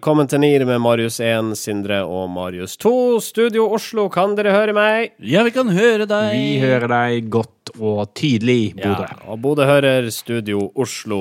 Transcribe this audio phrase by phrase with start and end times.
[0.00, 3.18] velkommen til NIR med Marius 1, Sindre og Marius 2.
[3.20, 5.10] Studio Oslo, kan dere høre meg?
[5.20, 6.30] Ja, vi kan høre deg.
[6.32, 9.04] Vi hører deg godt og tydelig, Bodø.
[9.04, 11.20] Ja, og Bodø hører Studio Oslo.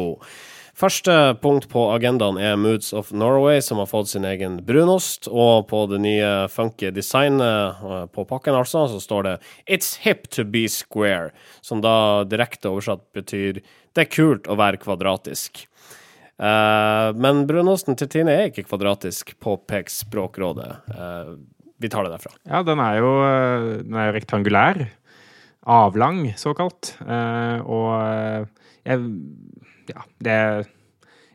[0.79, 1.11] Første
[1.43, 5.27] punkt på agendaen er Moods of Norway, som har fått sin egen brunost.
[5.27, 9.37] Og på det nye funky designet eh, på pakken, altså, så står det
[9.67, 14.79] 'It's hip to be square', som da direkte oversatt betyr 'det er kult å være
[14.79, 15.67] kvadratisk'.
[16.39, 20.71] Uh, men brunosten til Tine er ikke kvadratisk, påpeker Språkrådet.
[20.87, 21.35] Uh,
[21.79, 22.31] vi tar det derfra.
[22.47, 23.11] Ja, den er jo,
[23.83, 24.81] den er jo rektangulær.
[25.69, 26.95] Avlang, såkalt.
[27.03, 27.91] Uh, og
[28.87, 29.09] jeg
[29.89, 30.37] Ja, det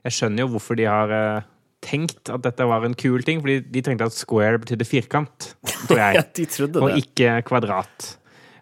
[0.04, 1.10] Jeg skjønner jo hvorfor de har
[1.84, 5.54] tenkt at dette var en kul ting, fordi de tenkte at square betydde firkant,
[5.88, 6.14] tror jeg.
[6.18, 6.84] ja, de trodde det.
[6.84, 8.10] Og ikke kvadrat.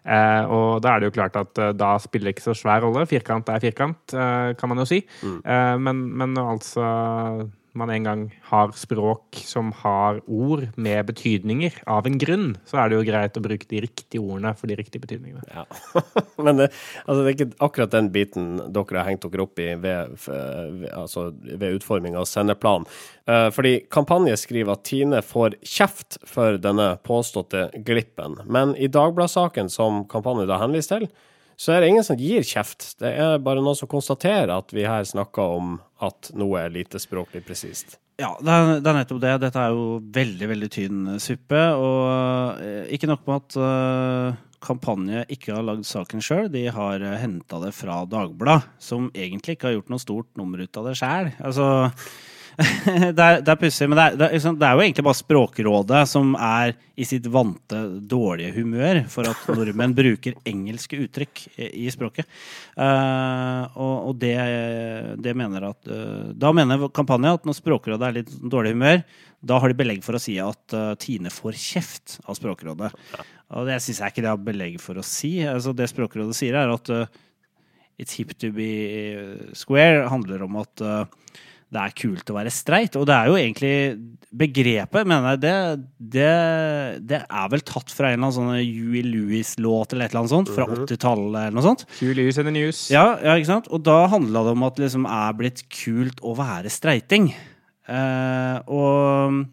[0.03, 2.83] Eh, og da er det jo klart at eh, da spiller det ikke så svær
[2.83, 3.05] rolle.
[3.09, 5.01] Firkant er firkant, eh, kan man jo si.
[5.23, 5.37] Mm.
[5.41, 6.87] Eh, men, men altså
[7.73, 12.91] man en gang har språk som har ord med betydninger av en grunn, så er
[12.91, 15.41] det jo greit å bruke de riktige ordene for de riktige betydningene.
[15.49, 15.65] Ja.
[16.45, 16.69] Men det,
[17.05, 20.13] altså, det, er ikke akkurat den biten dere har hengt dere opp i ved,
[20.93, 22.85] altså, ved utforming av sendeplanen.
[23.29, 28.37] Uh, fordi Kampanje skriver at Tine får kjeft for denne påståtte glippen.
[28.45, 31.13] Men i Dagbladet-saken som Kampanje da henviser til,
[31.63, 32.93] så er det ingen som gir kjeft.
[32.99, 36.99] Det er bare noen som konstaterer at vi her snakker om at noe er lite
[36.99, 37.95] språklig presist.
[38.19, 39.37] Ja, det er, nettopp det.
[39.45, 41.61] Dette er jo veldig, veldig tynn suppe.
[41.79, 47.01] Og eh, ikke nok med at uh, Kampanje ikke har lagd saken sjøl, de har
[47.03, 50.91] uh, henta det fra Dagbladet, som egentlig ikke har gjort noe stort nummer ut av
[50.91, 51.31] det sjæl.
[51.47, 51.71] Altså
[53.17, 55.17] det, er, det er pussig, men det er, det, er, det er, jo egentlig bare
[55.17, 61.87] Språkrådet som er i sitt vante dårlige humør for at nordmenn bruker engelske uttrykk i,
[61.93, 62.29] språket.
[62.77, 64.35] Uh, og, og det,
[65.25, 69.01] det, mener at uh, Da mener kampanjen at når Språkrådet er litt dårlig humør,
[69.43, 72.93] da har de belegg for å si at uh, Tine får kjeft av Språkrådet.
[73.53, 75.39] Og det syns jeg ikke de har belegg for å si.
[75.47, 76.93] Altså, det Språkrådet sier, er at
[78.01, 78.71] It's hip to be
[79.53, 80.81] square handler om at
[81.73, 82.97] det er kult å være streit.
[82.99, 83.73] Og det er jo egentlig
[84.33, 85.55] begrepet, mener jeg, det,
[86.15, 86.29] det,
[87.09, 90.33] det er vel tatt fra en eller annen sånn Huey Lewis-låt eller et eller annet
[90.33, 91.41] sånt, fra 80-tallet mhm.
[91.41, 91.85] eller noe sånt.
[91.99, 92.85] Huey Lewis and the News.
[92.93, 93.69] Ja, ja, ikke sant?
[93.73, 97.29] Og da handla det om at det liksom er blitt kult å være streiting.
[97.89, 99.43] Eh, og,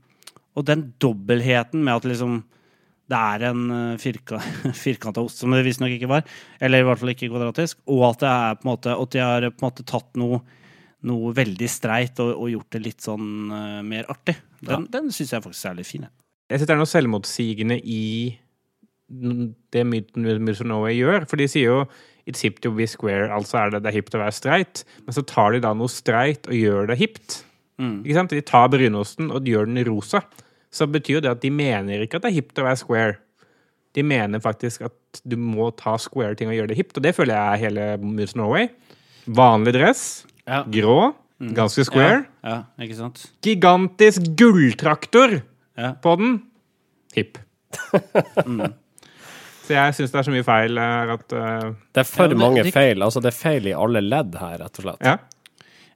[0.54, 2.40] og, den dobbeltheten med at liksom
[3.10, 4.38] det er en eh, firka,
[4.84, 6.24] firkanta ost, som det visstnok ikke var,
[6.62, 9.22] eller i hvert fall ikke kvadratisk, og at det er på en måte, at de
[9.24, 10.40] har på en måte tatt noe
[11.08, 14.36] noe veldig streit og, og, gjort det litt sånn uh, mer artig.
[14.60, 14.80] Den, ja.
[14.98, 16.06] den syns jeg faktisk er litt fin.
[16.50, 18.04] Jeg syns det er noe selvmotsigende i
[19.10, 21.26] det Moods of Norway gjør.
[21.30, 21.78] For de sier jo
[22.26, 24.84] 'it's hip to be square', altså er det, det er hipt å være streit.
[25.06, 27.44] Men så tar de da noe streit og gjør det hipt.
[27.80, 28.04] Mm.
[28.04, 28.30] Ikke sant?
[28.30, 30.22] De tar brunosten og gjør den rosa.
[30.70, 33.18] Så betyr jo det at de mener ikke at det er hipt å være square.
[33.96, 37.14] De mener faktisk at du må ta square ting og gjøre det hipt, og det
[37.16, 38.68] føler jeg er hele Moods of Norway.
[39.26, 40.64] Vanlig dress, ja.
[40.66, 40.98] Grå.
[41.40, 41.54] Mm.
[41.56, 42.24] Ganske square.
[42.44, 43.22] Ja, ja, ikke sant?
[43.44, 45.94] Gigantisk gulltraktor ja.
[46.02, 46.36] på den.
[47.16, 47.38] Hipp.
[48.46, 48.66] mm.
[49.64, 52.64] Så jeg syns det er så mye feil her at uh, Det er for mange
[52.66, 53.04] det, feil.
[53.06, 55.06] Altså, det er feil i alle ledd her, rett og slett.
[55.06, 55.16] Ja.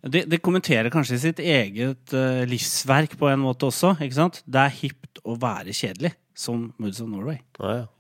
[0.05, 3.97] Det, det kommenterer kanskje sitt eget uh, livsverk på en måte også.
[4.05, 4.41] ikke sant?
[4.47, 7.41] Det er hipt å være kjedelig, som Moods of Norway.
[7.59, 7.91] Ja, ja.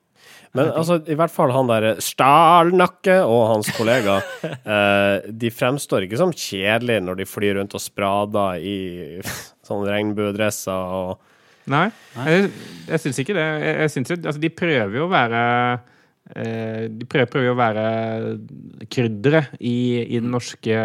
[0.54, 4.20] Men altså, i hvert fall han der Stalnakke og hans kollega,
[4.74, 8.76] eh, de fremstår ikke som kjedelige når de flyr rundt og sprader i
[9.66, 11.30] sånne regnbuedresser og
[11.72, 12.48] Nei, jeg,
[12.90, 13.44] jeg syns ikke det.
[13.64, 15.40] Jeg, jeg synes, altså, de prøver jo å være
[16.36, 17.84] eh, De prøver, prøver jo å være
[18.92, 20.76] krydderet i, i, den norske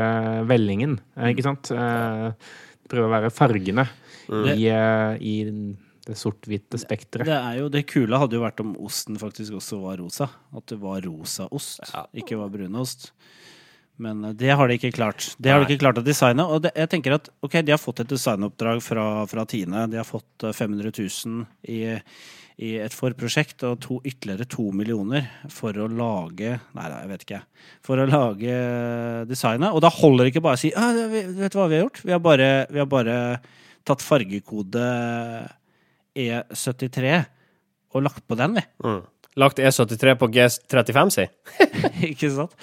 [0.47, 0.95] vellingen,
[1.33, 1.73] ikke sant?
[1.75, 3.85] Eh, de prøver å være fargene
[4.31, 4.47] mm.
[4.55, 5.35] i, eh, i
[6.09, 7.29] det sort-hvite spekteret.
[7.29, 10.29] Det, er jo, det kule hadde jo vært om osten faktisk også var rosa.
[10.57, 12.07] At det var rosa ost, ja.
[12.17, 13.11] ikke var brunost.
[13.99, 15.33] Men eh, det har de ikke klart.
[15.37, 16.47] Det har de ikke klart å designe.
[16.47, 19.85] Og det, jeg tenker at ok, de har fått et designoppdrag fra, fra Tine.
[19.91, 21.45] De har fått 500 eh, 000
[21.75, 21.79] i,
[22.65, 27.43] i et forprosjekt og to, ytterligere to millioner for å lage Nei, jeg vet ikke.
[27.85, 28.57] For å lage
[29.29, 29.73] designet.
[29.75, 32.03] Og da holder det ikke bare å si ah, Vet du hva vi har gjort?
[32.07, 33.15] Vi har bare, vi har bare
[33.87, 34.87] tatt fargekode
[36.17, 37.15] E73
[37.95, 38.65] og lagt på den, vi.
[38.89, 39.01] Mm.
[39.39, 41.25] Lagt E73 på G35, si.
[42.09, 42.55] ikke sant?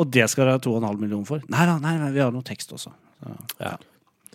[0.00, 1.38] Og det skal dere ha 2,5 millioner for?
[1.52, 2.90] Nei da, nei, vi har noe tekst også.
[3.20, 3.74] Så, ja.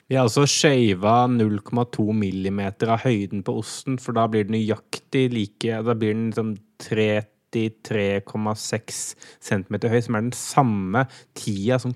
[0.07, 5.25] Vi har altså shava 0,2 millimeter av høyden på osten, for da blir den nøyaktig
[5.33, 6.49] like Da blir den liksom
[6.83, 9.15] 33,6
[9.47, 11.01] cm høy, som er den samme
[11.39, 11.93] tida som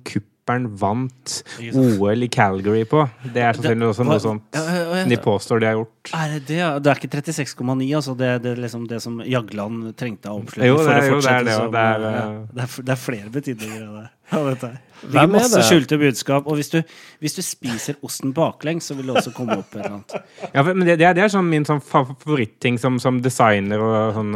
[0.48, 1.44] kuppelen vant
[1.76, 3.04] OL i Calgary på.
[3.34, 5.06] Det er sannsynligvis også noe sånt Ja, ja, ja.
[5.10, 6.12] de påstår de har gjort.
[6.16, 6.84] Er det det?
[6.84, 8.16] Det er ikke 36,9, altså.
[8.18, 11.10] Det, det er liksom det som Jagland trengte av oppslutning Jo, det for er- å
[11.12, 13.82] jo, det er det, som det er, ja, eh, det, er, det er flere betydninger
[13.88, 14.06] av det.
[14.38, 14.70] Av dette.
[15.02, 16.48] Det ligger er masse skjulte budskap.
[16.52, 16.80] Og hvis du,
[17.24, 20.18] hvis du spiser osten baklengs, så vil det også komme opp et eller annet.
[20.54, 24.18] Ja, men det, det er, det er sånn min sånn favorittting som, som designer og
[24.18, 24.34] sånn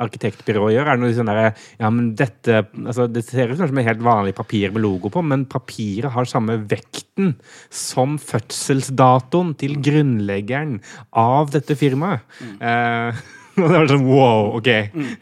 [0.00, 0.88] eh, arkitektbyrå gjør.
[0.88, 1.50] Er det noe sånn derre
[1.80, 5.22] Ja, men dette altså, Det ser ut som et helt vanlig papir med logo på,
[5.22, 7.34] men papiret har samme vekten
[7.68, 10.78] som fødselsdatoen til grunnleggeren
[11.16, 12.24] av dette firmaet.
[12.60, 13.20] Eh,
[13.60, 14.70] og det var sånn wow, OK.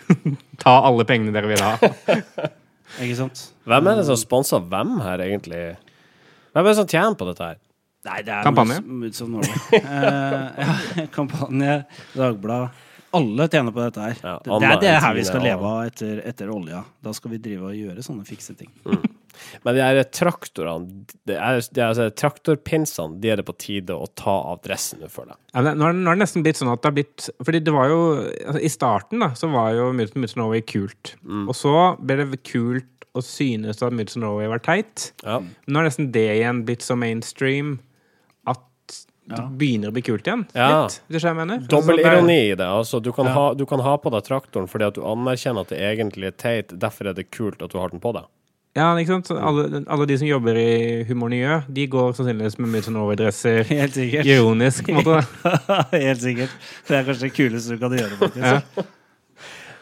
[0.62, 1.76] Ta alle pengene dere vil ha.
[3.02, 3.48] Ikke sant?
[3.68, 5.62] Hvem er det som sponser hvem her, egentlig?
[6.54, 7.58] Hvem er det som tjener på dette her?
[8.08, 8.78] Nei, det er Kampanje?
[8.86, 9.80] Moods, Moods of Norway.
[9.82, 11.74] Eh, ja, kampanje,
[12.14, 12.84] Dagblad.
[13.16, 14.18] Alle tjener på dette her.
[14.20, 16.82] Ja, det, det er det her vi skal leve av etter, etter olja.
[17.04, 18.72] Da skal vi drive og gjøre sånne fikse ting.
[19.62, 23.94] Men de her traktorene, det er, det er, altså, traktorpinsene, de er det på tide
[23.96, 25.38] å ta av dressen for deg.
[25.54, 27.72] Ja, nå, har nå er det nesten blitt sånn at det har blitt Fordi det
[27.72, 31.14] var jo altså, I starten da, så var jo Moods Moods Norway kult.
[31.46, 35.12] Og så ble det kult å synes at Moods Norway var teit.
[35.24, 35.40] Ja.
[35.40, 37.78] Nå er nesten det igjen blitt så mainstream
[39.28, 40.46] det begynner å bli kult igjen.
[40.56, 40.86] Ja.
[40.86, 41.60] Litt, hvis jeg mener?
[41.68, 42.66] Dobbel Altså, det ironi i det.
[42.66, 45.72] Altså, du, kan ha, du kan ha på deg traktoren fordi at du anerkjenner at
[45.74, 48.28] det egentlig er teit, derfor er det kult at du har den på deg.
[48.78, 49.30] Ja, ikke sant?
[49.34, 53.64] Alle, alle de som jobber i humornyø, de går sannsynligvis med mye sånn Norway-dresser.
[53.72, 54.28] Helt sikkert.
[54.28, 55.56] Ironisk, på en måte.
[55.96, 56.54] Helt sikkert.
[56.86, 58.46] Det er kanskje det kuleste du kan gjøre, faktisk.
[58.46, 58.86] Ja.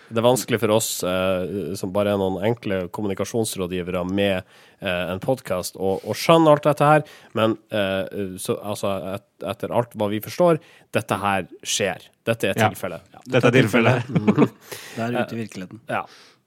[0.09, 4.37] Det er vanskelig for oss eh, som bare er noen enkle kommunikasjonsrådgivere med
[4.79, 7.03] eh, en podkast, å, å skjønne alt dette her,
[7.35, 10.61] men eh, så, altså, et, etter alt hva vi forstår,
[10.95, 12.07] dette her skjer.
[12.27, 12.71] Dette er Ja.
[12.71, 13.03] tilfellet.
[13.13, 13.25] Ja.
[13.37, 14.09] Dette er tilfellet.
[14.15, 15.83] Det er ute i virkeligheten.
[15.91, 16.05] Ja.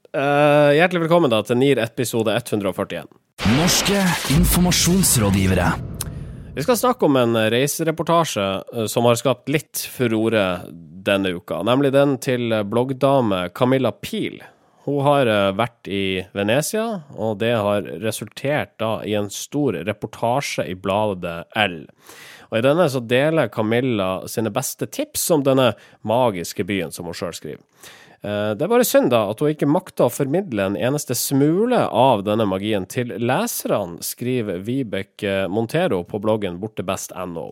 [0.10, 3.12] Eh, hjertelig velkommen da til NIR episode 141.
[3.60, 4.00] Norske
[4.40, 5.70] informasjonsrådgivere.
[6.60, 8.46] Vi skal snakke om en reisereportasje
[8.76, 10.42] eh, som har skapt litt furore
[11.08, 14.42] denne uka, nemlig den til bloggdame Camilla Pil.
[14.84, 16.02] Hun har eh, vært i
[16.36, 16.84] Venezia,
[17.16, 21.80] og det har resultert da i en stor reportasje i bladet L.
[22.50, 25.70] Og I denne så deler Camilla sine beste tips om denne
[26.04, 27.64] magiske byen, som hun sjøl skriver.
[28.22, 31.80] Eh, Det er bare synd da at hun ikke makta å formidle en eneste smule
[31.88, 37.46] av denne magien til leserne, skriver Vibeke Montero på bloggen bortebest.no.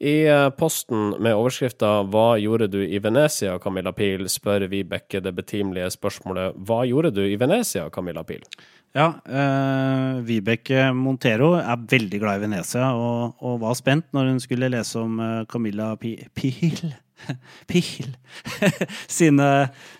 [0.00, 5.34] I eh, posten med overskrifta 'Hva gjorde du i Venezia, Camilla Pil?' spør Vibeke det
[5.34, 8.46] betimelige spørsmålet 'Hva gjorde du i Venezia, Camilla Pil?'
[8.94, 14.38] Ja, eh, Vibeke Montero er veldig glad i Venezia og, og var spent når hun
[14.38, 16.94] skulle lese om eh, Camilla Pi Pil
[17.70, 18.16] Pil
[19.06, 19.40] sin,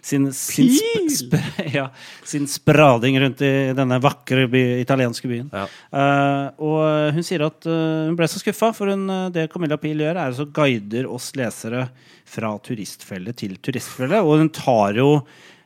[0.00, 1.34] sin, sin, sp sp
[1.72, 1.90] ja,
[2.24, 5.48] sin sprading rundt i denne vakre by, italienske byen.
[5.52, 5.64] Ja.
[5.94, 9.78] Uh, og hun sier at uh, hun ble så skuffa, for hun, eh, det Camilla
[9.80, 11.88] Pil gjør, er å guider oss lesere
[12.28, 14.22] fra turistfelle til turistfelle.
[14.24, 15.10] Og hun tar jo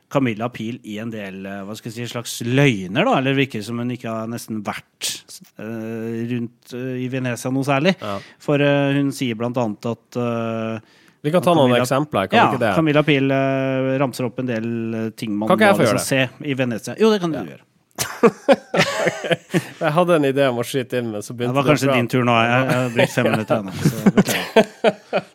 [0.09, 3.19] Camilla Pil i en del hva skal jeg si, slags løgner, da.
[3.19, 5.11] Eller virker som hun ikke har nesten vært
[5.61, 7.93] uh, rundt i Venezia noe særlig.
[8.01, 8.17] Ja.
[8.41, 8.63] For
[8.97, 10.19] hun sier blant annet at
[11.21, 12.75] Vi kan ta noen Camilla- eksempler, kan ja, vi ikke det?
[12.75, 16.53] Camilla Pil uh, ramser opp en del eh, ting man Kan må liksom se i
[16.55, 16.95] Venezia.
[16.99, 17.63] Jo, det kan du gjøre.
[19.79, 21.87] Jeg hadde en idé om å skyte inn, men så begynte Det Det var kanskje
[21.89, 22.35] det din tur nå.
[22.39, 23.71] Jeg, jeg har brukt fem minutter ennå.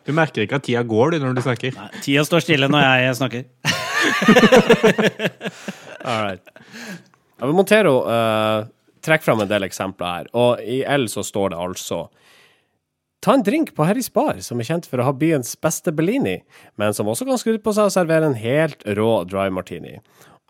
[0.05, 1.71] Du merker ikke at tida går du, når du snakker.
[1.77, 3.43] Nei, Tida står stille når jeg snakker.
[6.05, 6.45] All right.
[7.41, 8.61] Ja, monterer jo, uh,
[9.05, 11.99] trekker fram en del eksempler her, og i L så står det altså
[13.25, 16.43] Ta en drink på Harrys Bar, som er kjent for å ha byens beste Bellini,
[16.81, 19.95] men som også kan skru på seg og servere en helt rå dry martini.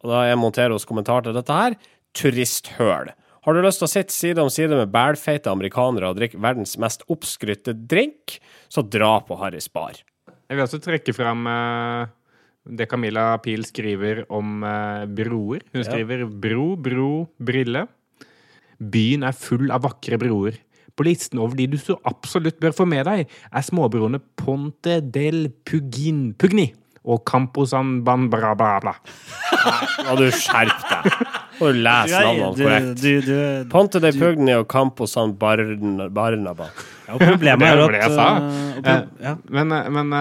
[0.02, 1.76] Og da er Monteros kommentar til dette her
[2.18, 3.12] turisthøl.
[3.44, 6.74] Har du lyst til å sitte side om side med bælfeite amerikanere og drikke verdens
[6.82, 8.38] mest oppskrytte drink,
[8.72, 10.00] så dra på Harrys Bar.
[10.48, 12.10] Jeg vil også trekke fram eh,
[12.74, 15.62] det Camilla Pil skriver om eh, broer.
[15.70, 15.86] Hun Ja.
[15.92, 17.86] skriver bro, bro, brille.
[18.80, 20.58] Byen er full av vakre broer.
[20.94, 25.48] På listen over de du så absolutt bør få med deg, er småbroene Ponte del
[25.66, 26.68] Pugin, Pugni
[27.04, 28.94] og Campo San Banbrabla.
[30.04, 31.24] Nå må du skjerpe deg.
[31.60, 33.02] Og du lese navnene korrekt.
[33.02, 33.34] du, du,
[33.70, 36.70] Ponte de Pugni og Campo San Barn- Barnaba.
[37.08, 38.28] ja, problemet er at sa.
[38.80, 39.34] eh, ja.
[39.52, 40.16] Men, men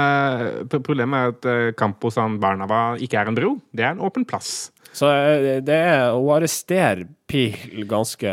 [0.74, 3.54] problemet er at Campo San Barnaba ikke er en bro.
[3.72, 4.72] Det er en åpen plass.
[4.94, 8.30] Så eh, det er å arrestere Pil ganske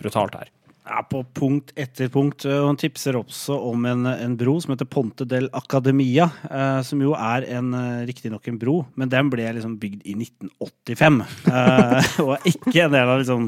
[0.00, 0.48] brutalt her.
[0.90, 2.44] Ja, på punkt etter punkt.
[2.50, 6.26] Og han tipser også om en, en bro som heter Ponte del Academia.
[6.50, 10.16] Eh, som jo er en eh, riktignok en bro, men den ble liksom bygd i
[10.18, 11.20] 1985.
[11.46, 13.46] Eh, og er ikke en del av liksom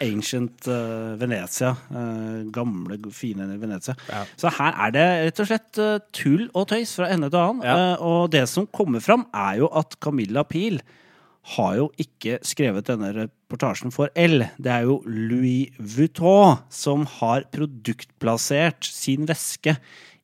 [0.00, 1.74] ancient uh, Venezia.
[1.92, 3.94] Uh, gamle, fine Venezia.
[4.08, 4.24] Ja.
[4.40, 7.66] Så her er det rett og slett uh, tull og tøys fra ende til annen.
[7.66, 7.76] Ja.
[7.76, 10.80] Eh, og det som kommer fram, er jo at Camilla Pil
[11.56, 14.44] har jo ikke skrevet denne reportasjen for L.
[14.60, 19.76] Det er jo Louis Vuitton som har produktplassert sin veske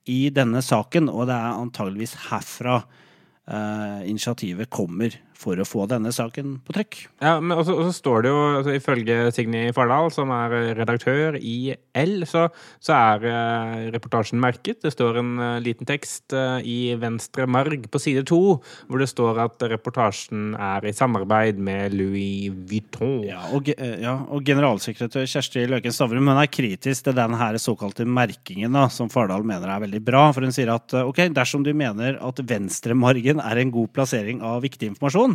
[0.06, 6.12] i denne saken, og det er antageligvis herfra eh, initiativet kommer for å få denne
[6.14, 6.98] saken på trykk.
[7.22, 11.38] Ja, men også, og så står det jo, altså, ifølge Signy Fardal, som er redaktør
[11.40, 12.46] i L, så,
[12.82, 14.80] så er eh, reportasjen merket.
[14.84, 18.40] Det står en eh, liten tekst eh, i venstre marg på side to,
[18.88, 23.18] hvor det står at reportasjen er i samarbeid med Louis Vuitton.
[23.26, 27.58] Ja, og, eh, ja, og generalsekretær Kjersti Løken Stavrum hun er kritisk til den her
[27.62, 30.26] såkalte merkingen da, som Fardal mener er veldig bra.
[30.34, 34.42] For hun sier at eh, ok, dersom du mener at venstremargen er en god plassering
[34.44, 35.25] av viktig informasjon,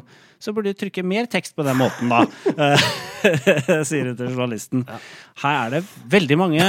[0.41, 2.23] så burde du trykke mer tekst på den måten, da.
[3.85, 4.85] Sier hun til journalisten.
[5.43, 6.65] Her er det veldig mange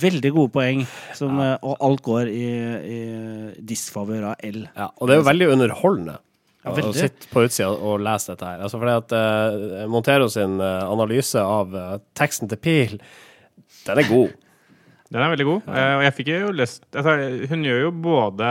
[0.00, 0.84] veldig gode poeng,
[1.18, 2.46] som, eh, og alt går i,
[2.94, 3.00] i
[3.68, 4.62] disfavør av L.
[4.78, 6.16] Ja, og det er jo veldig underholdende
[6.64, 8.64] Ja, å- sitte på utsida og lese dette her.
[8.64, 12.96] Altså fordi at uh, Montero sin eh, analyse av uh, teksten til Pil,
[13.86, 14.32] den er god.
[15.08, 15.68] Den er veldig god.
[15.72, 17.14] eh, Og jeg fikk jo lyst altså,
[17.48, 18.48] Hun gjør jo både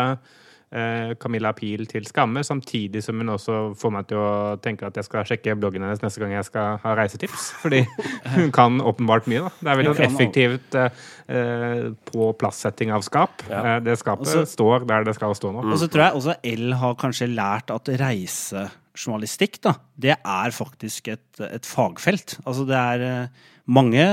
[0.68, 5.08] Camilla Pil til skamme, samtidig som hun også får meg til å tenke at jeg
[5.08, 7.46] skal sjekke bloggen hennes neste gang jeg skal ha reisetips.
[7.62, 7.84] Fordi
[8.36, 9.46] hun kan åpenbart mye.
[9.46, 9.52] da.
[9.62, 13.46] Det er veldig effektivt eh, eh, på plassetting av skap.
[13.48, 13.62] Ja.
[13.62, 15.64] Eh, det skapet Og står der det skal stå nå.
[15.64, 21.14] Og så tror jeg også L har kanskje lært at reisejournalistikk, da, det er faktisk
[21.16, 22.40] et, et fagfelt.
[22.44, 24.06] Altså det er eh, mange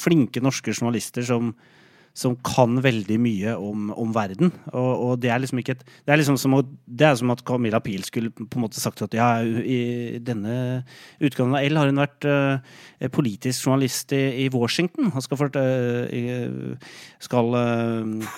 [0.00, 1.52] flinke norske journalister som,
[2.18, 4.50] som kan veldig mye om, om verden.
[4.72, 7.30] Og, og det er liksom ikke et Det er liksom som, å, det er som
[7.30, 10.82] at Camilla Pil skulle på en måte sagt at ja, i denne
[11.22, 15.58] utgaven av L har hun vært uh, politisk journalist i, i Washington Han skal, fort,
[15.58, 16.74] uh,
[17.22, 18.28] skal uh,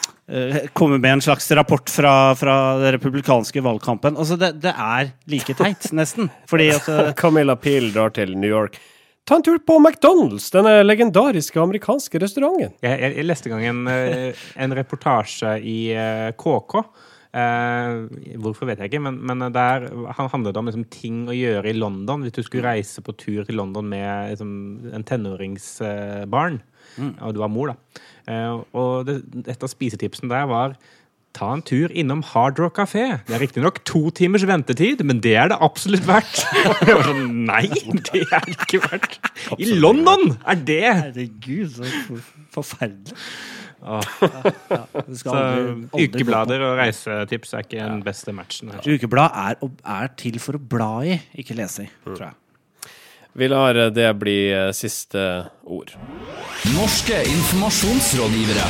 [0.76, 4.20] komme med en slags rapport fra, fra den republikanske valgkampen.
[4.20, 6.28] Altså det, det er like teit, nesten.
[6.50, 6.86] Fordi at
[7.20, 8.78] Camilla Pil drar til New York.
[9.28, 12.72] Ta en tur på McDonald's, denne legendariske amerikanske restauranten.
[12.82, 16.80] Jeg, jeg, jeg leste en gang en, eh, en reportasje i eh, KK.
[17.30, 17.92] Eh,
[18.42, 19.86] hvorfor vet jeg ikke, men, men der
[20.16, 22.24] han handlet det om liksom, ting å gjøre i London.
[22.26, 24.50] Hvis du skulle reise på tur til London med liksom,
[24.98, 26.58] en tenåringsbarn,
[26.98, 28.02] og du var mor, da.
[28.30, 30.74] Eh, og det, et av spisetipsene der var
[31.32, 33.04] Ta en tur innom Hard Rock Café.
[33.28, 36.40] Det er riktignok to timers ventetid, men det er det absolutt verdt.
[36.82, 37.62] Jeg var sånn, Nei,
[38.10, 39.16] det er det ikke verdt.
[39.62, 42.20] I London er det Herregud, så
[42.56, 43.14] forferdelig.
[43.80, 44.02] Åh.
[44.20, 48.74] Ja, det Så aldri- aldri ukeblader og reisetips er ikke den beste matchen.
[48.74, 48.82] her.
[48.84, 49.56] Ukeblad er,
[49.88, 52.36] er til for å bla i, ikke lese i, tror jeg.
[53.40, 55.22] Vi lar eh, det bli eh, siste
[55.64, 55.94] ord.
[56.74, 58.66] Norske informasjonsrådgivere.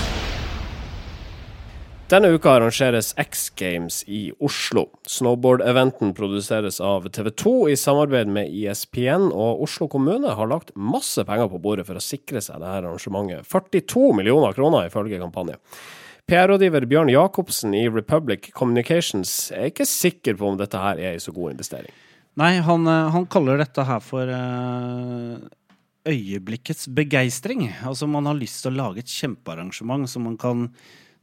[2.11, 4.89] Denne uka arrangeres X Games i Oslo.
[5.07, 10.73] Snowboard-eventen produseres av TV 2 i samarbeid med E ISPN, og Oslo kommune har lagt
[10.75, 13.47] masse penger på bordet for å sikre seg dette arrangementet.
[13.47, 15.55] 42 millioner kroner ifølge kampanje.
[16.27, 21.23] PR-rådgiver Bjørn Jacobsen i Republic Communications er ikke sikker på om dette her er en
[21.23, 21.95] så god investering.
[22.43, 25.37] Nei, han, eh, han kaller dette her for eh,
[26.11, 27.69] øyeblikkets begeistring.
[27.87, 30.67] Altså man har lyst til å lage et kjempearrangement som man kan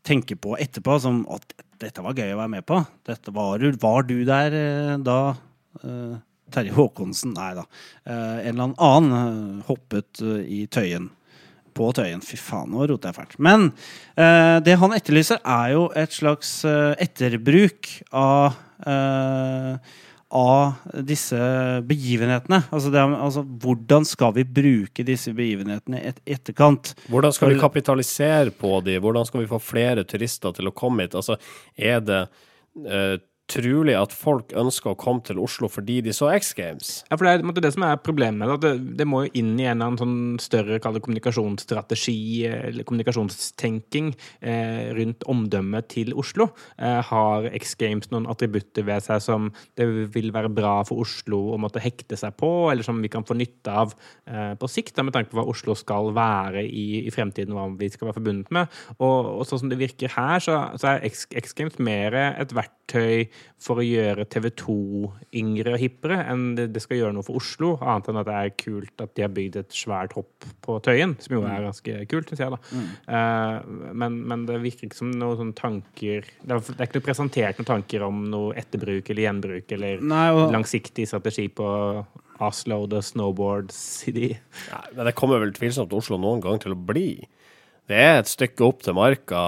[0.07, 2.79] tenke på etterpå, som at dette var gøy å være med på.
[3.07, 5.19] Dette var, var du der eh, da
[5.83, 6.15] uh,
[6.53, 7.67] Terje Håkonsen, nei da,
[8.07, 11.11] uh, en eller annen hoppet uh, i Tøyen.
[11.77, 12.23] På Tøyen.
[12.25, 13.35] Fy faen, nå roter jeg fælt.
[13.37, 13.67] Men
[14.65, 18.55] det han etterlyser, er jo et slags etterbruk av
[20.29, 20.73] av
[21.07, 21.37] disse
[21.87, 22.59] begivenhetene.
[22.73, 26.93] Altså, det er, altså hvordan skal vi bruke disse begivenhetene i et, etterkant?
[27.07, 28.97] Hvordan skal vi kapitalisere på de?
[29.03, 31.15] Hvordan skal vi få flere turister til å komme hit?
[31.15, 31.39] Altså,
[31.79, 32.21] er det
[32.83, 33.15] eh,
[33.47, 36.89] trolig at folk ønsker å komme til Oslo fordi de så X Games?
[37.07, 38.49] Ja, for Det er det som er problemet.
[38.49, 44.11] at det, det må jo inn i en eller annen sånn større kommunikasjonsstrategi eller kommunikasjonstenking
[44.41, 46.49] eh, rundt omdømmet til Oslo.
[46.77, 49.49] Eh, har X Games noen attributter ved seg som
[49.79, 53.25] det vil være bra for Oslo å måtte hekte seg på, eller som vi kan
[53.27, 53.95] få nytte av
[54.27, 57.69] eh, på sikt, da, med tanke på hva Oslo skal være i, i fremtiden, hva
[57.79, 58.75] vi skal være forbundet med.
[58.99, 62.51] Og, og sånn som det virker her, så, så er X, X Games mer et
[62.55, 63.27] verktøy
[63.61, 64.73] for å gjøre TV2
[65.39, 68.53] yngre og hippere enn det, skal gjøre noe for Oslo, annet enn at det er
[68.61, 72.29] kult at de har bygd et svært hopp på Tøyen, som jo er ganske kult,
[72.29, 72.83] syns jeg, da.
[73.17, 73.57] Eh,
[74.03, 77.07] men, men det virker ikke som noen sånne tanker Det er, det er ikke noe
[77.09, 81.67] presentert noen tanker om noe etterbruk eller gjenbruk eller Nei, og, langsiktig strategi på
[82.43, 84.35] Oslo, the snowboard city.
[84.69, 87.09] Nei, men det kommer vel tvilsomt Oslo noen gang til å bli.
[87.89, 89.41] Det er et stykke opp til marka.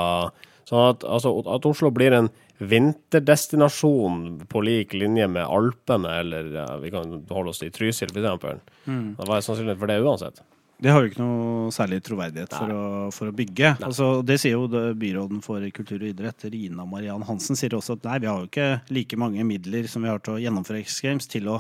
[0.70, 6.70] Sånn at, altså, at Oslo blir en vinterdestinasjon på lik linje med Alpene, eller ja,
[6.84, 8.64] vi kan holde oss i Trysil f.eks.
[8.86, 9.16] Mm.
[9.20, 10.44] Hva er sannsynligheten for det uansett?
[10.80, 13.74] det har jo ikke noe særlig troverdighet for å, for å bygge.
[13.84, 18.08] Altså, det sier jo byråden for kultur og idrett, Rina Mariann Hansen, sier også at
[18.08, 21.02] nei, vi har jo ikke like mange midler som vi har til å gjennomføre X
[21.04, 21.58] Games til å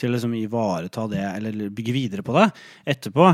[0.00, 2.46] til å liksom ivareta det, eller bygge videre på det
[2.94, 3.26] etterpå.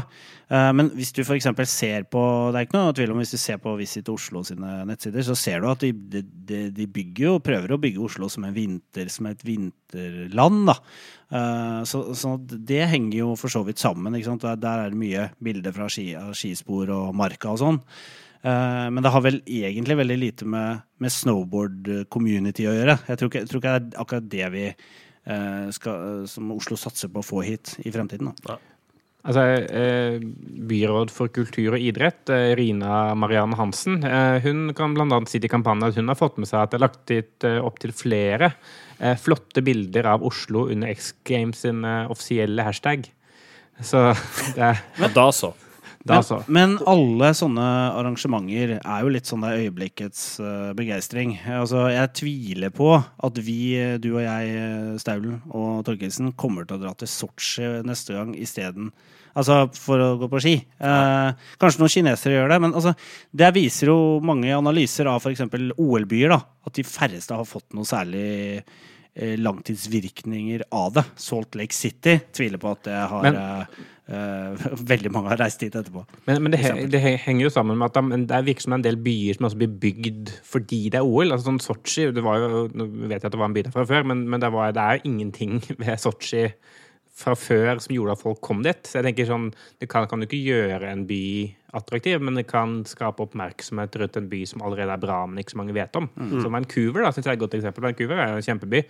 [0.50, 1.48] Eh, Men hvis du f.eks.
[1.70, 4.82] ser på Det er ikke noe tvil om hvis du ser på Visit Oslo sine
[4.86, 8.46] nettsider, så ser du at de, de, de, bygger jo, prøver å bygge Oslo som,
[8.54, 10.66] vinter, som et vinterland.
[10.70, 10.76] da.
[11.30, 14.14] Eh, Så, så det henger jo for så vidt sammen.
[14.14, 17.82] Der, der er det mye bilder fra ski, skispor og marka og sånn.
[18.46, 22.98] Eh, Men det har vel egentlig veldig lite med, med snowboard-community å gjøre.
[23.08, 24.64] Jeg tror ikke, jeg tror ikke det er akkurat det vi
[25.74, 28.30] skal, som Oslo satser på å få hit i fremtiden.
[28.44, 28.60] Da.
[29.26, 29.42] Altså,
[29.74, 30.20] eh,
[30.70, 35.20] Byråd for kultur og idrett, eh, Rina Marianne Hansen, eh, hun kan bl.a.
[35.26, 37.58] si til kampanjen at hun har fått med seg at det er lagt ut eh,
[37.58, 38.52] opptil flere
[39.00, 43.10] eh, flotte bilder av Oslo under X Games sin eh, offisielle hashtag.
[43.82, 44.14] Så
[44.54, 45.56] det er Men da så.
[46.06, 46.38] Da så.
[46.52, 51.36] Men alle sånne arrangementer er jo litt sånn der øyeblikkets uh, begeistring.
[51.58, 56.66] Altså, jeg tviler på at vi, eh, du og jeg, eh, Staulen og Torkelsen, kommer
[56.66, 58.92] til å dra til Sotsji neste gang isteden.
[59.36, 60.54] Altså for å gå på ski.
[60.80, 62.94] Eh, kanskje noen kinesere gjør det, men altså,
[63.36, 65.44] det viser jo mange analyser av f.eks.
[65.76, 68.24] OL-byer, da, at de færreste har fått noe særlig
[68.62, 71.04] eh, langtidsvirkninger av det.
[71.20, 73.42] Salt Lake City tviler på at det har Men-
[74.92, 76.04] Veldig mange har reist dit etterpå.
[76.28, 76.60] Men, men det,
[76.92, 79.58] det henger jo sammen med at det, det virker som en del byer som også
[79.58, 81.32] blir bygd fordi det er OL.
[81.34, 83.74] Altså sånn Sotsji det var jo, Nå vet jeg at det var en by der
[83.74, 86.46] fra før, men, men det, var, det er jo ingenting ved Sotsji
[87.16, 88.82] fra før som gjorde at folk kom dit.
[88.84, 92.46] Så jeg tenker sånn, Det kan, kan jo ikke gjøre en by attraktiv, men det
[92.48, 95.98] kan skape oppmerksomhet rundt en by som allerede er bra, men ikke så mange vet
[95.98, 96.06] om.
[96.40, 97.84] Så Vancouver da, synes jeg er et godt eksempel.
[97.84, 98.82] Vancouver er en kjempeby.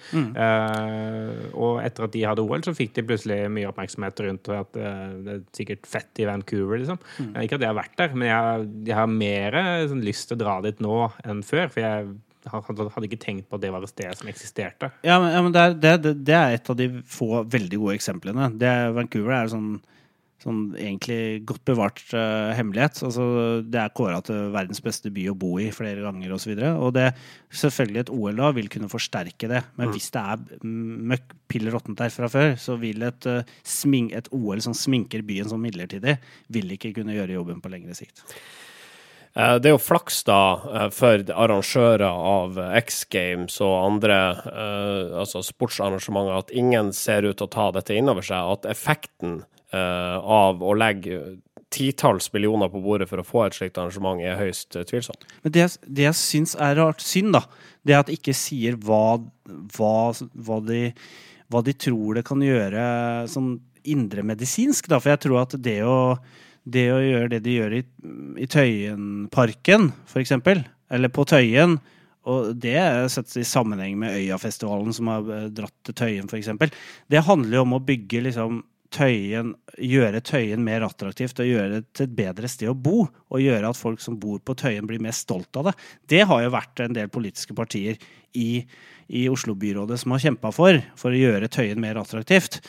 [0.45, 4.79] Eh, og etter at de hadde OL, så fikk de plutselig mye oppmerksomhet rundt at
[4.79, 6.79] uh, det er sikkert fett i Vancouver.
[6.83, 7.01] liksom.
[7.19, 7.33] Mm.
[7.43, 10.39] Ikke at jeg har vært der, men jeg, jeg har mer eh, sånn, lyst til
[10.39, 11.71] å dra dit nå enn før.
[11.73, 12.15] For jeg
[12.53, 14.93] hadde, hadde ikke tenkt på at det var et sted som eksisterte.
[15.07, 17.99] Ja, men, ja, men det, er, det, det, er et av de få veldig gode
[17.99, 18.51] eksemplene.
[18.61, 19.71] Det, er- Vancouver er sånn,
[20.43, 23.01] sånn egentlig godt bevart uh, hemmelighet.
[23.09, 23.27] Altså,
[23.67, 26.53] det er kåra til verdens beste by å bo i flere ganger osv.
[26.55, 27.07] Og, så og det,
[27.63, 29.65] selvfølgelig et OL da vil kunne forsterke det.
[29.81, 30.69] Men hvis det er
[31.13, 35.27] møkk pill råttent der fra før, så vil et, uh, smink, et OL som sminker
[35.27, 36.19] byen sånn midlertidig,
[36.55, 38.23] vil ikke kunne gjøre jobben på lengre sikt.
[39.37, 40.41] Eh, Det er jo flaks da
[40.73, 47.37] eh, for arrangører av X Games og andre eh, altså sportsarrangementer at ingen ser ut
[47.37, 48.57] til å ta dette inn over seg.
[48.57, 49.45] At effekten
[49.77, 51.17] av å legge
[51.75, 55.27] titalls millioner på bordet for å få et slikt arrangement er høyst tvilsomt.
[55.43, 57.43] Men det, det jeg syns er rart synd, da,
[57.85, 59.19] det at de ikke sier hva,
[59.75, 60.81] hva, hva, de,
[61.53, 62.87] hva de tror det kan gjøre
[63.29, 64.89] sånn indremedisinsk.
[64.89, 65.03] Da.
[65.03, 65.99] For jeg tror at det å,
[66.67, 67.83] det å gjøre det de gjør i,
[68.43, 70.35] i Tøyenparken, f.eks.,
[70.87, 71.79] eller på Tøyen
[72.27, 72.79] og det
[73.15, 76.51] settes i sammenheng med Øyafestivalen, som har eh, dratt til Tøyen, f.eks.
[77.11, 81.85] Det handler jo om å bygge liksom Tøyen, gjøre Tøyen mer attraktivt og gjøre det
[81.97, 83.07] til et bedre sted å bo.
[83.07, 85.77] Og gjøre at folk som bor på Tøyen, blir mer stolt av det.
[86.09, 87.99] Det har jo vært en del politiske partier
[88.37, 88.51] i,
[89.09, 92.61] i Oslo-byrådet som har kjempa for, for å gjøre Tøyen mer attraktivt.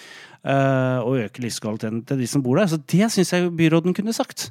[0.48, 2.70] Uh, og øke livskvaliteten til de som bor der.
[2.72, 4.48] Så det syns jeg byråden kunne sagt.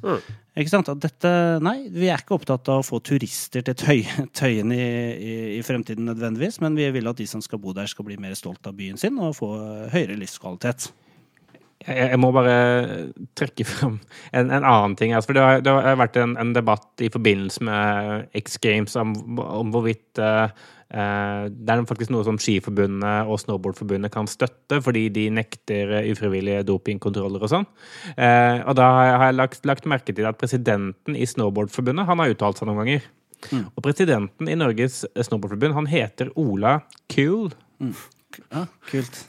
[0.57, 0.91] Ikke sant?
[0.93, 1.31] At dette,
[1.65, 4.05] nei, vi er ikke opptatt av å få turister til tøy,
[4.37, 4.83] Tøyen i,
[5.17, 8.19] i, i fremtiden nødvendigvis, men vi vil at de som skal bo der, skal bli
[8.21, 9.51] mer stolt av byen sin og få
[9.93, 10.91] høyere livskvalitet.
[11.85, 12.55] Jeg, må bare
[13.37, 13.99] trekke fram
[14.33, 15.13] en, en annen ting.
[15.13, 18.97] Altså, for det har, det har vært en, en debatt i forbindelse med X Games
[18.99, 20.49] om, om hvorvidt eh,
[20.87, 27.43] det er faktisk noe som Skiforbundet og Snowboardforbundet kan støtte, fordi de nekter ufrivillige dopingkontroller
[27.43, 27.67] og sånn.
[28.15, 32.33] Eh, og da har jeg, lagt, lagt merke til at presidenten i Snowboardforbundet han har
[32.33, 33.07] uttalt seg noen ganger.
[33.75, 36.79] Og presidenten i Norges Snowboardforbund han heter Ola
[37.11, 37.51] Kuhl.
[38.49, 39.25] Ja, kult.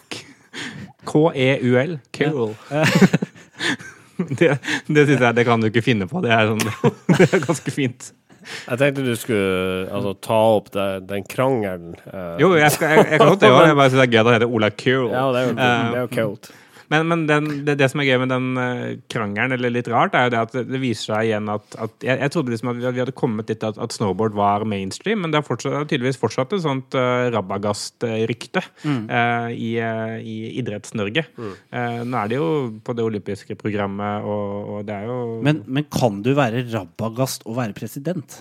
[1.09, 1.99] K-E-U-L.
[2.19, 2.55] Cool.
[4.39, 4.55] det
[4.89, 6.23] det syns jeg det kan du ikke finne på.
[6.25, 6.63] Det er, sånn,
[7.19, 8.13] det er ganske fint.
[8.49, 11.93] Jeg tenkte du skulle altså, ta opp det, den krangelen.
[12.07, 12.39] Uh.
[12.41, 13.51] Jo, jeg, skal, jeg, jeg kan godt det.
[13.53, 15.11] Jeg bare synes det er gøy at han heter Ola Cool.
[15.13, 16.51] Ja, det er jo, Eh, det er jo kult.
[16.89, 20.17] Men, men den, det, det som er gøy med den eh, krangelen, eller litt rart,
[20.17, 22.79] er jo det at det, viser seg igjen at, at jeg, jeg trodde liksom at
[22.79, 25.83] vi, vi hadde kommet dit at, at snowboard var mainstream, men det har fortsatt, det
[25.83, 31.27] har tydeligvis fortsatt et sånt uh, rabagast-rykte eh, i, eh, i Idretts-Norge.
[31.39, 32.51] Eh, nå er det jo
[32.85, 37.45] på det olympiske programmet, og, og det er jo Men, men kan du være rabagast
[37.49, 38.41] og være president?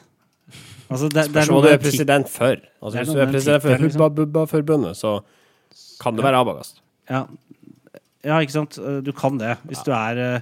[0.87, 2.55] Altså, det, det er noe du er president for.
[2.79, 3.83] Altså, er hvis du er president for.
[3.83, 5.17] Hubba Bubba-forbundet, så
[6.01, 6.81] kan det være Abagast.
[7.11, 7.25] Ja.
[8.27, 8.77] Ja, ikke sant.
[8.81, 9.55] Eh, Du kan det.
[9.69, 10.41] Hvis du er eh,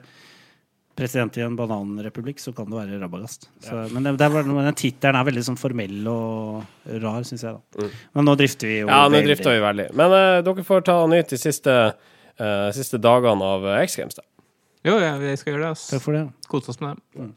[0.96, 3.50] president i en bananrepublikk, så kan du være rabagast.
[3.64, 6.64] Så, Men det, det er den tittelen er veldig sånn formell og
[7.04, 7.58] rar, syns jeg.
[7.58, 7.90] da.
[8.16, 8.94] Men nå drifter vi jo Mm.
[8.94, 9.88] Ja, nå drifter vi veldig.
[9.94, 11.76] Men uh, dere får ta og nyte de siste,
[12.40, 14.16] uh, siste dagene av X Games.
[14.16, 14.24] da.
[14.86, 15.72] Jo, ja, vi skal gjøre det.
[15.76, 15.88] ass.
[15.90, 16.24] Takk for det.
[16.48, 17.34] Kose oss med det.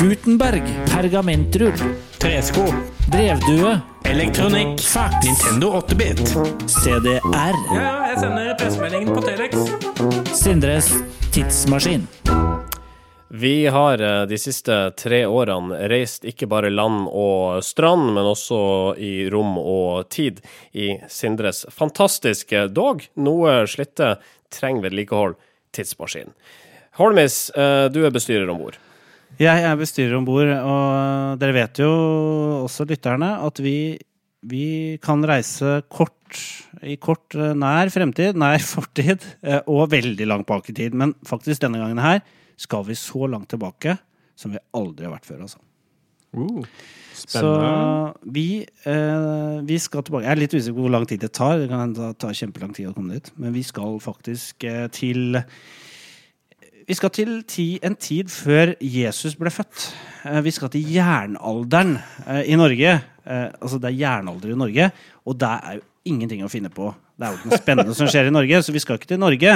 [0.00, 0.64] Gutenberg.
[0.90, 1.78] Pergamentrull.
[2.18, 2.66] Tresko.
[3.12, 3.80] Brevdue.
[4.04, 4.80] Elektronikk.
[4.80, 5.14] Fax.
[5.26, 6.18] Nintendo 8-bit.
[6.70, 7.20] CDR.
[7.76, 9.58] Ja, jeg sender pressemeldingen på Telex.
[10.36, 10.88] Sindres
[11.34, 12.06] tidsmaskin.
[13.28, 18.58] Vi har eh, de siste tre årene reist ikke bare land og strand, men også
[18.96, 20.38] i rom og tid
[20.72, 24.14] i Sindres fantastiske, dog noe slitte,
[24.54, 25.34] trenger vedlikehold,
[25.74, 26.30] tidsmaskin.
[27.00, 28.78] Holmis, eh, du er bestyrer om bord.
[29.40, 31.90] Jeg er bestyrer om bord, og dere vet jo
[32.64, 33.96] også, lytterne, at vi,
[34.46, 34.66] vi
[35.02, 36.38] kan reise kort
[36.82, 40.96] i kort eh, nær fremtid, nær fortid, eh, og veldig langt bak i tid.
[40.98, 42.22] Men faktisk denne gangen her
[42.60, 43.96] skal vi så langt tilbake
[44.38, 45.62] som vi aldri har vært før, altså.
[46.34, 46.64] Uh,
[47.14, 47.50] Så
[48.26, 51.60] vi, eh, vi skal tilbake Jeg er litt usikker på hvor lang tid det tar.
[51.60, 53.30] Det kan ta, ta kjempelang tid å komme dit.
[53.38, 55.38] Men vi skal faktisk eh, til
[56.84, 59.86] Vi skal til ti, en tid før Jesus ble født.
[60.28, 61.94] Eh, vi skal til jernalderen
[62.26, 62.98] eh, i Norge.
[63.24, 64.90] Eh, altså det er jernalder i Norge,
[65.24, 66.90] og der er jo ingenting å finne på.
[67.16, 69.22] Det er jo ikke noe spennende som skjer i Norge, så vi skal ikke til
[69.22, 69.54] Norge.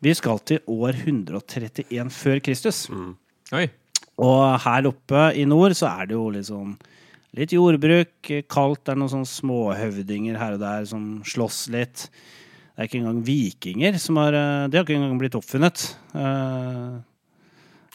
[0.00, 2.86] Vi skal til år 131 før Kristus.
[3.52, 3.66] Oi.
[4.24, 6.78] Og her oppe i nord så er det jo litt sånn
[7.36, 12.06] Litt jordbruk, kaldt, det er noen sånne småhøvdinger her og der som slåss litt.
[12.78, 15.96] Det er ikke engang vikinger som har Det De har ikke engang blitt oppfunnet.
[16.14, 16.98] Eh,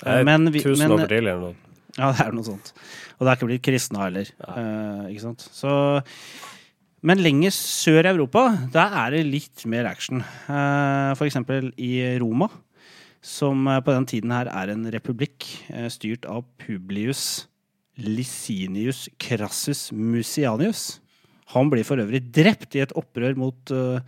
[0.04, 1.56] Det er men vi- tusen men- år for tidlig eller noe.
[1.98, 2.74] ja, det er noe sånt.
[3.19, 4.28] Og det er ikke blitt kristna heller.
[4.41, 5.08] Ja.
[5.08, 5.39] ikke sant?
[5.54, 6.04] Så,
[7.02, 8.43] men lenger sør i Europa,
[8.74, 10.19] der er det litt mer action.
[10.50, 12.50] Eh, for eksempel i Roma,
[13.22, 17.48] som eh, på den tiden her er en republikk eh, styrt av Publius
[17.98, 21.00] Licinius Crassus Musianius.
[21.54, 24.00] Han blir for øvrig drept i et opprør mot, eh,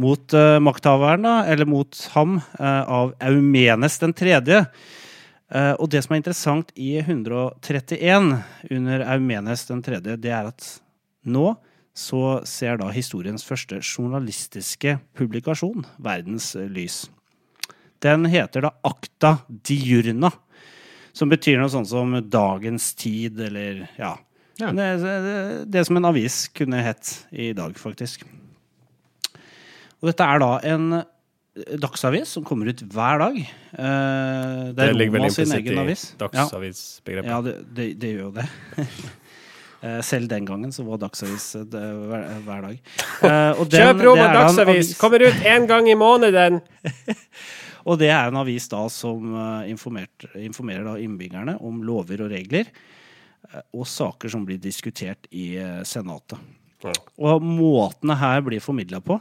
[0.00, 4.64] mot uh, makthaveren, da, eller mot ham, uh, av Eumenes den tredje.
[5.54, 8.32] Uh, og det som er interessant i 131
[8.74, 10.68] under Eumenes den tredje, det er at
[11.24, 11.54] nå
[11.94, 17.04] så ser da historiens første journalistiske publikasjon verdens lys.
[18.02, 20.32] Den heter da Acta diurna,
[21.14, 24.16] som betyr noe sånt som dagens tid, eller ja.
[24.58, 24.70] Ja.
[24.74, 25.38] Det, det,
[25.70, 28.26] det som en avis kunne hett i dag, faktisk.
[30.04, 30.88] Og dette er da en
[31.80, 33.36] dagsavis som kommer ut hver dag.
[33.40, 35.74] Eh, det Det er ligger vel implisitt i.
[35.74, 35.84] Ja.
[36.26, 37.30] dagsavisbegrepet.
[37.30, 38.48] Ja, det, det, det gjør jo det.
[39.84, 42.78] Eh, Selv den gangen så var Dagsavis eh, hver, hver dag.
[43.28, 44.94] Eh, den- Kjøp Roma dagsavis!
[44.96, 46.62] Kommer ut én gang i måneden!
[47.84, 52.70] Og det er en avis da som eh, informerer da innbyggerne om lover og regler,
[53.76, 55.50] og saker som blir diskutert i
[55.84, 56.40] Senatet.
[56.80, 56.94] Ja.
[57.28, 59.18] Og måtene her blir formidla på,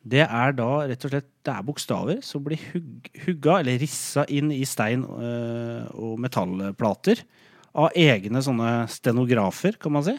[0.00, 4.24] det er da rett og slett Det er bokstaver som blir hugg, hugga eller rissa
[4.32, 7.22] inn i stein øh, og metallplater
[7.70, 10.16] av egne sånne stenografer, kan man si.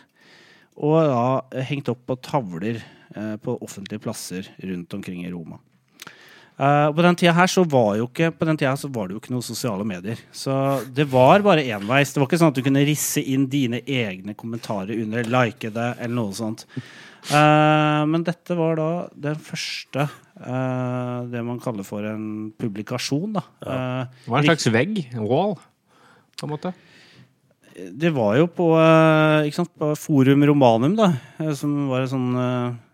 [0.82, 5.60] Og da eh, hengt opp på tavler øh, på offentlige plasser rundt omkring i Roma.
[6.62, 9.16] Eh, på den tida her så var jo ikke På den tida så var det
[9.16, 10.20] jo ikke noen sosiale medier.
[10.36, 10.54] Så
[10.94, 12.14] det var bare enveis.
[12.14, 15.88] Det var ikke sånn at du kunne risse inn dine egne kommentarer under, like det,
[15.98, 16.68] eller noe sånt.
[17.30, 18.92] Uh, men dette var da
[19.28, 23.44] den første uh, det man kaller for en publikasjon, da.
[23.62, 23.82] Ja.
[24.22, 25.04] Det var en slags vegg.
[25.18, 25.58] Wall,
[26.38, 26.74] på en måte.
[27.74, 28.72] det var jo på,
[29.54, 31.14] sant, på Forum Romanum, da,
[31.58, 32.32] som var en sånn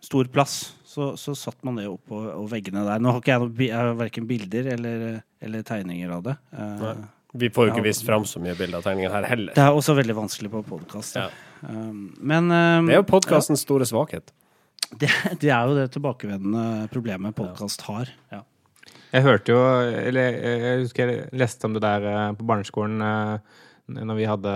[0.04, 0.60] stor plass.
[0.88, 3.02] Så, så satt man det opp på veggene der.
[3.04, 5.02] Nå har ikke jeg noe, jeg har verken bilder eller,
[5.44, 6.36] eller tegninger av det.
[6.56, 6.96] Eh, Nei.
[7.38, 7.88] Vi får jo ikke Ja.
[7.90, 9.54] vist fram så mye bilder av tegninger her heller.
[9.54, 11.20] det er også veldig vanskelig på podkast.
[11.20, 11.28] Ja.
[11.62, 14.32] Um, men um, Det er jo podkastens store svakhet.
[15.02, 15.12] det,
[15.44, 18.08] det er jo det tilbakevendende problemet podkast har.
[18.32, 18.46] Ja.
[19.12, 19.60] Jeg hørte jo
[20.08, 23.04] Eller jeg husker jeg leste om det der eh, på barneskolen.
[23.90, 24.54] Eh, når vi hadde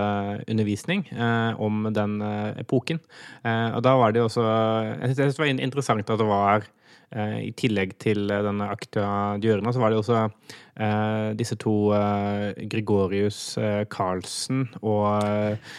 [0.52, 3.02] undervisning eh, om den eh, epoken.
[3.46, 6.67] Eh, og da var det jo også Jeg synes det var interessant at det var
[7.15, 11.94] eh, I tillegg til eh, denne akta Djørna, så var det også eh, disse to
[11.98, 15.72] eh, Gregorius eh, Carlsen og eh,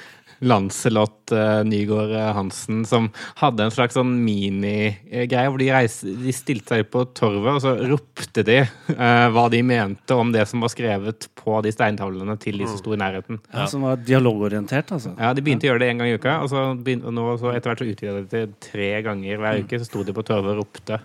[0.42, 6.34] Lancelot uh, Nygaard eh, Hansen som hadde en slags sånn minigreie hvor de, reiste, de
[6.34, 10.64] stilte seg på torvet, og så ropte de uh, hva de mente om det som
[10.64, 13.38] var skrevet på de steintavlene til de som sto i nærheten.
[13.52, 15.14] Ja, som var dialogorientert, altså.
[15.18, 17.28] Ja, De begynte å gjøre det én gang i uka, og så begynte, og nå
[17.40, 19.80] så etter hvert så utvida de til tre ganger hver uke.
[19.80, 21.00] Så sto de på torvet og ropte.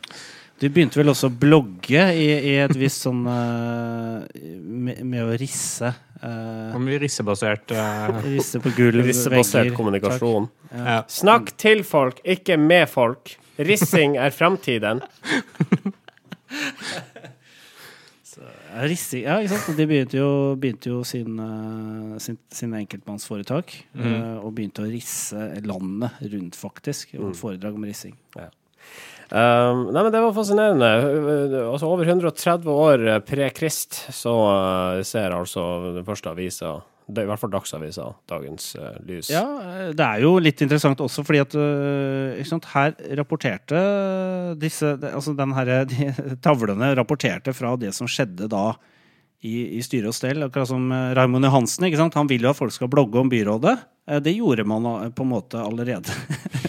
[0.57, 5.35] Du begynte vel også å blogge i, i et visst sånn uh, med, med å
[5.37, 5.91] risse.
[6.23, 10.49] Eh, vi rissebasert uh, risse på gulv, Rissebasert kommunikasjon.
[10.73, 11.01] ja.
[11.11, 13.37] Snakk til folk, ikke med folk.
[13.57, 15.01] Rissing er framtiden.
[18.77, 19.77] Rissing, ja, ikke sant?
[19.79, 25.47] De begynte jo, begynte jo sin, eh, sin, sin enkeltmannsforetak, eh, og begynte å risse
[25.65, 27.15] landet rundt, faktisk.
[27.17, 28.17] Og et foredrag om rissing.
[29.27, 30.89] Um, nei, men Det var fascinerende.
[31.67, 35.63] Altså Over 130 år pre-Krist så uh, ser altså
[35.97, 39.31] den første avisa, i hvert fall Dagsavisa, dagens uh, lys.
[39.31, 43.81] Ja, eh, det er jo litt interessant også, fordi at uh, sant, her rapporterte
[44.59, 46.11] disse Altså den her, de,
[46.43, 48.69] Tavlene rapporterte fra det som skjedde da
[49.45, 50.41] i, i styre og stell.
[50.47, 51.85] Akkurat som eh, Raymond Johansen.
[51.87, 52.17] ikke sant?
[52.17, 53.75] Han vil jo at folk skal blogge om byrådet.
[54.09, 56.15] Eh, Det gjorde man eh, på en måte allerede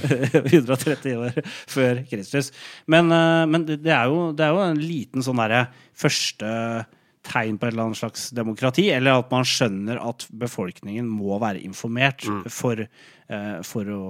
[0.53, 2.53] 130 år før Kristus.
[2.87, 3.09] Men,
[3.51, 5.67] men det er, jo, det er jo en liten sånn derre
[5.99, 6.53] første
[7.29, 11.61] tegn på et eller annet slags demokrati, eller at man skjønner at befolkningen må være
[11.67, 14.03] informert for, eh, for å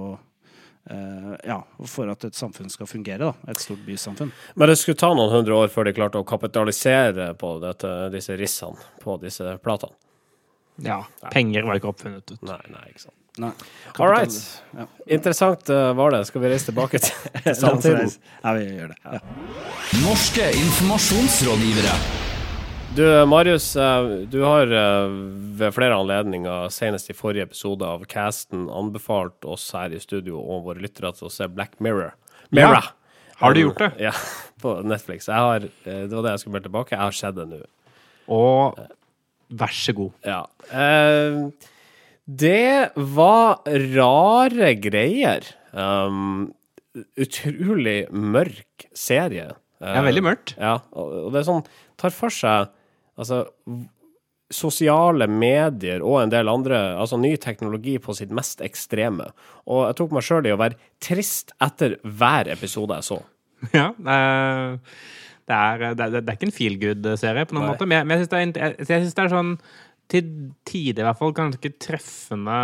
[1.45, 3.19] ja, for at et samfunn skal fungere.
[3.29, 4.31] da, Et stort bysamfunn.
[4.55, 8.37] Men det skulle ta noen hundre år før de klarte å kapitalisere på dette, disse
[8.39, 9.93] rissene på disse platene.
[10.81, 11.03] ja.
[11.31, 12.31] Penger var ikke oppfunnet.
[12.31, 12.41] ut.
[12.41, 13.15] Nei, nei, ikke sant.
[13.39, 13.51] Nei.
[13.99, 14.33] All right.
[14.75, 14.87] Ja.
[15.07, 16.25] Interessant uh, var det.
[16.27, 17.13] Skal vi reise tilbake til,
[17.45, 18.09] til samtiden?
[18.43, 18.99] Ja, vi gjør det.
[19.05, 19.21] Ja.
[20.03, 21.95] Norske informasjonsrådgivere.
[22.95, 25.09] Du, Marius, eh, du har eh,
[25.59, 30.65] ved flere anledninger, senest i forrige episode av Casten, anbefalt oss her i studio og
[30.65, 32.15] våre lyttere til å se Black Mirror.
[32.49, 32.87] Mirror.
[33.39, 33.91] Har du gjort det?
[34.07, 34.13] Ja,
[34.63, 35.29] på Netflix.
[35.29, 36.95] Har, eh, det var det jeg skulle melde tilbake.
[36.95, 37.61] Jeg har sett det nå.
[38.33, 38.81] Og
[39.61, 40.17] vær så god.
[40.25, 40.41] Ja.
[42.41, 42.73] Det
[43.15, 45.45] var rare greier.
[45.73, 46.49] Um,
[47.21, 49.51] utrolig mørk serie.
[49.79, 50.57] Det er veldig mørkt.
[50.59, 51.63] Ja, og det er sånn
[51.99, 52.69] Tar for seg
[53.19, 53.45] altså
[54.49, 59.29] sosiale medier og en del andre, altså ny teknologi på sitt mest ekstreme.
[59.69, 63.21] Og jeg tok meg sjøl i å være trist etter hver episode jeg så.
[63.75, 64.77] Ja, det er,
[65.49, 65.55] det
[66.05, 67.71] er, det er, ikke en feel good-serie på noen Nei.
[67.73, 69.55] måte, men jeg, men jeg syns det, det er sånn
[70.09, 70.25] til
[70.65, 72.59] tider i hvert fall ganske treffende,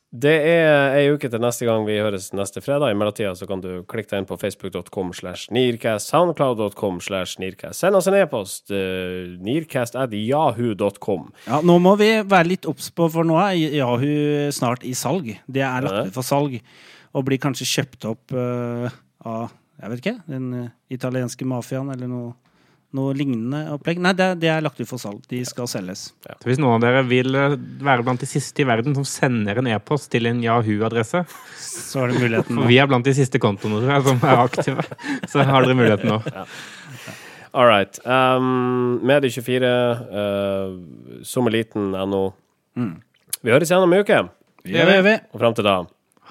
[0.10, 2.90] det er ei uke til neste gang vi høres neste fredag.
[2.90, 7.84] I mellomtida så kan du klikke deg inn på facebook.com slash nearcast, soundcloud.com slash nearcast.
[7.84, 11.30] Send oss en e-post, uh, nearcast at yahoo.com.
[11.46, 15.30] Ja, nå må vi være litt obs på, for nå er Yahoo snart i salg.
[15.46, 16.58] Det er lagt ut for salg,
[17.14, 18.90] og blir kanskje kjøpt opp uh,
[19.30, 22.34] av jeg vet ikke, den eh, italienske mafiaen eller noe,
[22.98, 24.00] noe lignende opplegg.
[24.02, 25.22] Nei, det, det er lagt ut for salg.
[25.30, 26.08] De skal selges.
[26.26, 29.62] Så hvis noen av dere vil eh, være blant de siste i verden som sender
[29.62, 31.22] en e-post til en Yahoo-adresse
[31.60, 32.50] Så er det muligheten.
[32.50, 32.68] For nå.
[32.72, 34.88] vi er blant de siste kontoene tror jeg, som er aktive.
[35.30, 36.20] Så har dere muligheten nå.
[37.54, 37.98] All right.
[38.06, 39.72] Um, Medie24,
[40.10, 42.26] uh, sommerliten.no.
[43.42, 44.22] Vi høres igjen om en uke.
[44.66, 45.16] Det gjør vi.
[45.34, 45.80] Og fram til da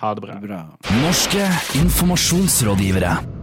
[0.03, 0.39] Ha det bra.
[0.45, 0.63] Bra.
[1.03, 3.38] Norske informasjonsrådgivere.